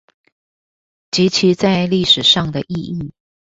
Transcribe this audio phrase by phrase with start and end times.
[1.11, 3.11] 及其在歷史上的意義